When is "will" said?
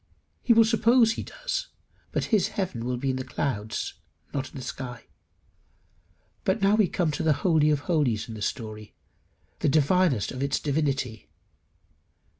0.51-0.65, 2.85-2.97